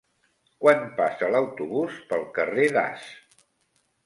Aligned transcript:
Quan 0.63 0.79
passa 0.99 1.29
l'autobús 1.35 2.01
pel 2.09 2.27
carrer 2.39 2.67
Das? 2.79 3.05